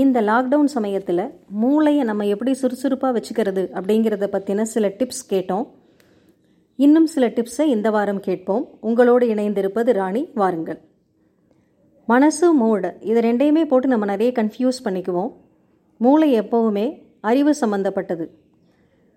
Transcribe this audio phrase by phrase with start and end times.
[0.00, 1.24] இந்த லாக்டவுன் சமயத்தில்
[1.62, 5.66] மூளையை நம்ம எப்படி சுறுசுறுப்பாக வச்சுக்கிறது அப்படிங்கிறத பற்றின சில டிப்ஸ் கேட்டோம்.
[6.76, 8.64] இன்னும் சில டிப்ஸை இந்த வாரம் கேட்போம்.
[8.80, 10.80] உங்களோடு இணைந்திருப்பது ராணி வாருங்கள்.
[12.08, 15.30] மனசு மூளை இது ரெண்டையுமே போட்டு நம்ம நிறைய கன்ஃபியூஸ் பண்ணிக்குவோம்.
[15.96, 16.86] மூளை எப்போவுமே
[17.20, 18.24] அறிவு சம்மந்தப்பட்டது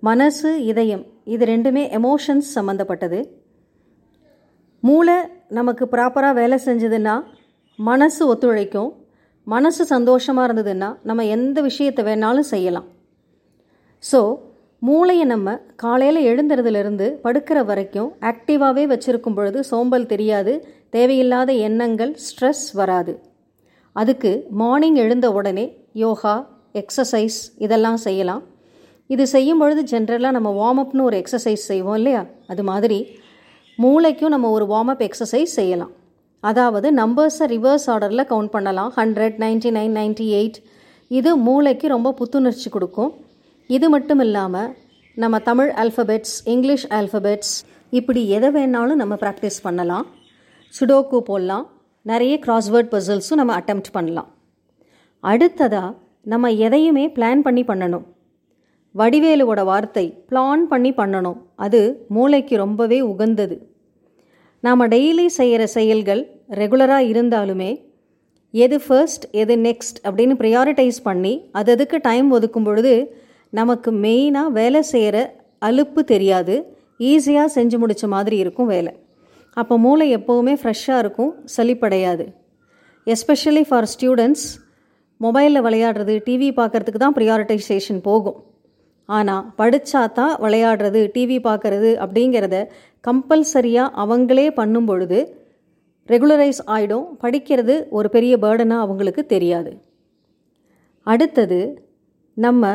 [0.00, 3.18] மனசு இதயம் இது ரெண்டுமே எமோஷன்ஸ் சம்மந்தப்பட்டது
[4.80, 7.22] மூளை நமக்கு ப்ராப்பராக வேலை செஞ்சதுன்னா
[7.76, 8.90] மனசு ஒத்துழைக்கும்.
[9.52, 12.88] மனசு சந்தோஷமாக இருந்ததுன்னா நம்ம எந்த விஷயத்தை வேணாலும் செய்யலாம்.
[14.04, 14.20] ஸோ
[14.82, 20.52] மூளையை நம்ம காலையில் எழுந்துறதுலேருந்து படுக்கிற வரைக்கும் ஆக்டிவாகவே வச்சுருக்கும் பொழுது சோம்பல் தெரியாது
[20.96, 23.14] தேவையில்லாத எண்ணங்கள் ஸ்ட்ரெஸ் வராது.
[23.96, 25.66] அதுக்கு மார்னிங் எழுந்த உடனே
[26.04, 26.36] யோகா
[26.82, 28.42] எக்ஸசைஸ் இதெல்லாம் செய்யலாம்.
[29.14, 32.22] இது செய்யும் பொழுது ஜென்ரலாக நம்ம வார்ம் அப்னு ஒரு எக்ஸசைஸ் செய்வோம் இல்லையா?
[32.52, 32.98] அது மாதிரி
[33.78, 35.92] மூளைக்கும் நம்ம ஒரு வார்ம் அப் எக்ஸசைஸ் செய்யலாம்.
[36.40, 40.58] அதாவது நம்பர்ஸை ரிவர்ஸ் ஆர்டரில் கவுண்ட் பண்ணலாம் hundred ninety nine ninety eight
[41.08, 43.12] இது மூளைக்கு ரொம்ப புத்துணர்ச்சி கொடுக்கும்.
[43.66, 44.74] இது மட்டும் இல்லாமல்
[45.14, 47.54] நம்ம தமிழ் ஆல்ஃபபெட்ஸ் இங்கிலீஷ் ஆல்ஃபபெட்ஸ்
[47.90, 50.06] இப்படி எதை வேணாலும் நம்ம ப்ராக்டிஸ் பண்ணலாம்.
[50.74, 51.70] சுடோக்கு போடலாம்.
[52.02, 54.28] நிறைய கிராஸ்வேர்ட் பசில்ஸும் நம்ம அட்டம்ப்ட் பண்ணலாம்.
[55.20, 58.04] அடுத்ததாக நம்ம எதையுமே பிளான் பண்ணி பண்ணணும்.
[58.94, 61.38] வடிவேலுவோட வார்த்தை பிளான் பண்ணி பண்ணணும்.
[61.56, 63.56] அது மூளைக்கு ரொம்பவே உகந்தது.
[64.60, 66.22] நாம் டெய்லி செய்கிற செயல்கள்
[66.60, 67.86] ரெகுலராக இருந்தாலுமே
[68.50, 72.94] எது ஃபர்ஸ்ட் எது நெக்ஸ்ட் அப்படின்னு ப்ரியாரிட்டைஸ் பண்ணி அது அதுக்கு டைம் ஒதுக்கும் பொழுது
[73.50, 75.16] நமக்கு மெயினாக வேலை செய்கிற
[75.58, 76.54] அலுப்பு தெரியாது.
[77.00, 78.92] ஈஸியாக செஞ்சு முடித்த மாதிரி இருக்கும் வேலை.
[79.52, 82.26] அப்போ மூளை எப்போவுமே ஃப்ரெஷ்ஷாக இருக்கும் சளிப்படையாது.
[83.06, 84.48] எஸ்பெஷலி ஃபார் ஸ்டூடெண்ட்ஸ்
[85.20, 88.38] மொபைலில் விளையாடுறது டிவி பார்க்குறதுக்கு தான் ப்ரியாரிட்டைசேஷன் போகும்.
[89.08, 92.56] ஆனால் படித்தா தான் விளையாடுறது டிவி பார்க்குறது அப்படிங்கிறத
[93.04, 95.18] கம்பல்சரியாக அவங்களே பண்ணும் பொழுது
[96.08, 99.72] ரெகுலரைஸ் ஆகிடும் படிக்கிறது ஒரு பெரிய பேர்டனாக அவங்களுக்கு தெரியாது.
[101.06, 101.60] அடுத்தது
[102.36, 102.72] நம்ம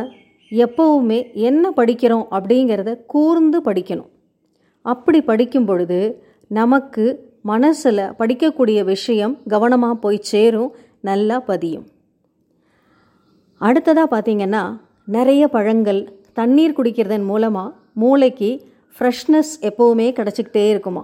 [0.51, 4.09] எப்போவுமே என்ன படிக்கிறோம் அப்படிங்கிறத கூர்ந்து படிக்கணும்.
[4.85, 5.99] அப்படி படிக்கும் பொழுது
[6.51, 7.05] நமக்கு
[7.51, 10.71] மனசில் படிக்கக்கூடிய விஷயம் கவனமாக போய் சேரும்
[11.09, 11.85] நல்லா பதியும்.
[13.61, 14.63] அடுத்ததாக பார்த்திங்கன்னா
[15.15, 16.01] நிறைய பழங்கள்
[16.33, 18.51] தண்ணீர் குடிக்கிறதன் மூலமாக மூளைக்கு
[18.99, 21.03] ஃப்ரெஷ்னஸ் எப்போவுமே கிடச்சிக்கிட்டே இருக்குமா?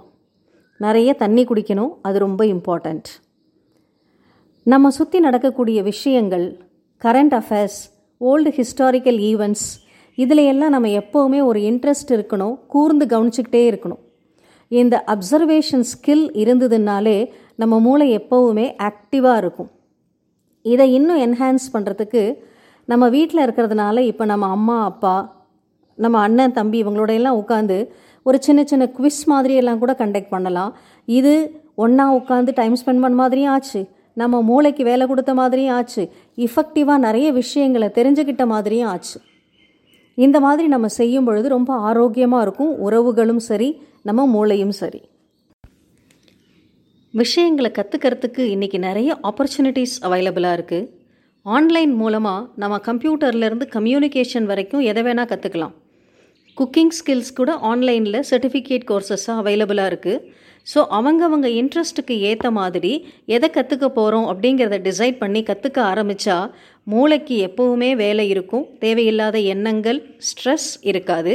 [0.77, 3.09] நிறைய தண்ணி குடிக்கணும் அது ரொம்ப இம்பார்ட்டண்ட்
[4.63, 6.45] நம்ம சுற்றி நடக்கக்கூடிய விஷயங்கள்
[7.01, 7.79] current affairs
[8.21, 9.67] old historical events
[10.15, 14.01] இதில் எல்லாம் நம்ம எப்போவுமே ஒரு இன்ட்ரெஸ்ட் இருக்கணும் கூர்ந்து கவனிச்சுக்கிட்டே இருக்கணும்.
[14.67, 17.17] இந்த அப்சர்வேஷன் ஸ்கில் இருந்ததுனாலே
[17.55, 19.71] நம்ம மூளை எப்போவுமே ஆக்டிவாக இருக்கும்.
[20.61, 22.23] இதை இன்னும் என்ஹான்ஸ் பண்ணுறதுக்கு
[22.89, 25.15] நம்ம வீட்டில் இருக்கிறதுனால இப்போ நம்ம அம்மா அப்பா
[25.97, 27.77] நம்ம அண்ணன் தம்பி இவங்களோட எல்லாம் உட்காந்து
[28.25, 30.71] ஒரு சின்ன சின்ன குவிஸ் மாதிரி எல்லாம் கூட கண்டக்ட் பண்ணலாம்.
[31.05, 31.33] இது
[31.83, 33.81] ஒன்றா உட்காந்து டைம் ஸ்பெண்ட் பண்ண மாதிரியும் ஆச்சு.
[34.13, 36.03] நம்ம மூளைக்கு வேலை கொடுத்த மாதிரியும் ஆச்சு.
[36.45, 39.17] இஃபெக்டிவாக நிறைய விஷயங்களை தெரிஞ்சுக்கிட்ட மாதிரியும் ஆச்சு.
[40.17, 42.73] இந்த மாதிரி நம்ம செய்யும் பொழுது ரொம்ப ஆரோக்கியமாக இருக்கும்.
[42.87, 43.69] உறவுகளும் சரி
[44.09, 45.01] நம்ம மூளையும் சரி.
[47.13, 50.87] விஷயங்களை கற்றுக்கிறதுக்கு இன்றைக்கி நிறைய ஆப்பர்ச்சுனிட்டிஸ் அவைலபிளாக இருக்குது
[51.45, 55.75] ஆன்லைன் மூலமாக நம்ம கம்ப்யூட்டர்லேருந்து கம்யூனிகேஷன் வரைக்கும் எதை வேணால் கற்றுக்கலாம்
[56.57, 60.23] குக்கிங் ஸ்கில்ஸ் கூட ஆன்லைனில் சர்டிஃபிகேட் கோர்சஸாக அவைலபிளாக இருக்குது
[60.67, 62.91] ஸோ அவங்கவங்க இன்ட்ரெஸ்ட்டுக்கு ஏற்ற மாதிரி
[63.35, 66.37] எதை கற்றுக்க போகிறோம் அப்படிங்கிறத டிசைட் பண்ணி கற்றுக்க ஆரம்பித்தா
[66.93, 68.65] மூளைக்கு எப்போவுமே வேலை இருக்கும்.
[68.83, 71.33] தேவையில்லாத எண்ணங்கள் ஸ்ட்ரெஸ் இருக்காது.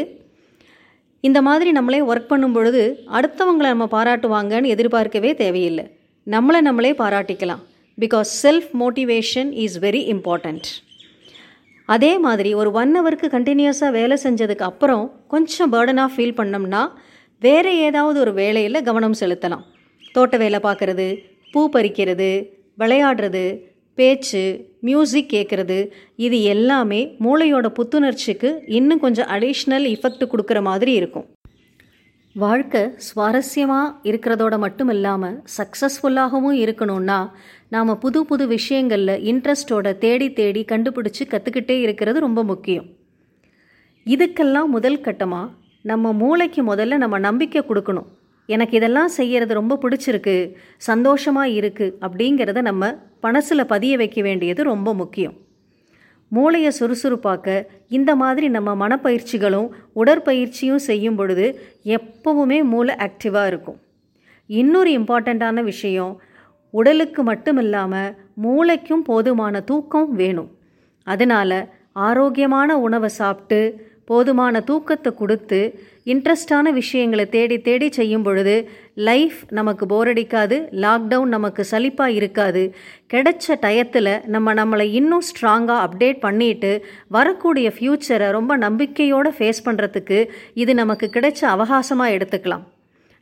[1.21, 2.83] இந்த மாதிரி நம்மளே ஒர்க் பண்ணும் பொழுது
[3.19, 5.87] அடுத்தவங்களை நம்ம பாராட்டுவாங்கன்னு எதிர்பார்க்கவே தேவையில்லை.
[6.27, 7.63] நம்மளை நம்மளே பாராட்டிக்கலாம்.
[8.01, 10.69] Because self motivation is very important
[11.85, 16.89] அதே மாதிரி ஒரு ஒன் ஹவருக்கு கண்டினியூஸாக வேலை செஞ்சதுக்கு அப்புறம் கொஞ்சம் பேர்டனாக ஃபீல் பண்ணோம்னா
[17.41, 19.65] வேறு ஏதாவது ஒரு வேலையில் கவனம் செலுத்தலாம்.
[20.13, 21.07] தோட்ட வேலை பார்க்குறது
[21.53, 23.61] பூ பறிக்கிறது விளையாடுறது
[23.95, 24.43] பேச்சு
[24.81, 31.27] மியூசிக் கேட்குறது இது எல்லாமே மூளையோட புத்துணர்ச்சிக்கு இன்னும் கொஞ்சம் அடிஷ்னல் இஃபெக்ட் கொடுக்குற மாதிரி இருக்கும்.
[32.37, 37.19] வாழ்க்கை சுவாரஸ்யமாக இருக்கிறதோட மட்டும் இல்லாமல் சக்ஸஸ்ஃபுல்லாகவும் இருக்கணும்னா
[37.69, 42.87] நாம் புது புது விஷயங்களில் இன்ட்ரெஸ்டோட தேடி தேடி கண்டுபிடிச்சி கற்றுக்கிட்டே இருக்கிறது ரொம்ப முக்கியம்.
[44.07, 45.53] இதுக்கெல்லாம் முதல் கட்டமாக
[45.83, 48.09] நம்ம மூளைக்கு முதல்ல நம்ம நம்பிக்கை கொடுக்கணும்.
[48.49, 50.37] எனக்கு இதெல்லாம் செய்கிறது ரொம்ப பிடிச்சிருக்கு
[50.91, 55.37] சந்தோஷமாக இருக்குது அப்படிங்கிறத நம்ம மனசில் பதிய வைக்க வேண்டியது ரொம்ப முக்கியம்.
[56.37, 57.49] மூளையை சுறுசுறுப்பாக்க
[57.89, 59.69] இந்த மாதிரி நம்ம மனப்பயிற்சிகளும்
[60.01, 61.47] உடற்பயிற்சியும் செய்யும் பொழுது
[61.97, 63.79] எப்பவுமே மூளை ஆக்டிவாக இருக்கும்.
[64.51, 66.13] இன்னொரு இம்பார்ட்டண்ட்டான விஷயம்
[66.75, 68.15] உடலுக்கு மட்டும் இல்லாமல்
[68.45, 70.51] மூளைக்கும் போதுமான தூக்கம் வேணும்.
[71.07, 71.59] அதனால்
[72.07, 73.61] ஆரோக்கியமான உணவை சாப்பிட்டு
[74.11, 75.61] போதுமான தூக்கத்தை கொடுத்து
[76.13, 78.57] இன்ட்ரெஸ்டான விஷயங்களை தேடி தேடி செய்யும் பொழுது
[79.09, 82.63] லைஃப் நமக்கு போர் அடிக்காது லாக்டவுன் நமக்கு சலிப்பாக இருக்காது.
[83.13, 86.73] கிடைச்ச டயத்தில் நம்ம நம்மளை இன்னும் ஸ்ட்ராங்காக அப்டேட் பண்ணிட்டு
[87.17, 90.19] வரக்கூடிய ஃப்யூச்சரை ரொம்ப நம்பிக்கையோடு ஃபேஸ் பண்ணுறதுக்கு
[90.65, 92.67] இது நமக்கு கிடைச்ச அவகாசமாக எடுத்துக்கலாம்.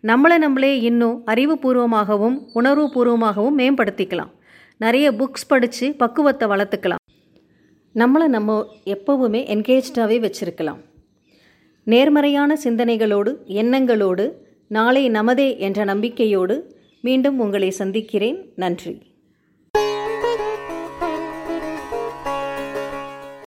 [0.04, 4.32] நம்மளை நம்மளே இன்னும் அறிவுபூர்வமாகவும் உணர்வுபூர்வமாகவும் மேம்படுத்திக்கலாம்.
[4.84, 7.01] நிறைய புக்ஸ் படித்து பக்குவத்தை வளர்த்துக்கலாம்.
[7.94, 10.80] நம்மளை நம்ம எப்போவுமே என்கேஜ்டாகவே வச்சுருக்கலாம்.
[11.84, 14.32] நேர்மறையான சிந்தனைகளோடு எண்ணங்களோடு
[14.68, 18.52] நாளை நமதே என்ற நம்பிக்கையோடு மீண்டும் உங்களை சந்திக்கிறேன்.
[18.56, 19.02] நன்றி.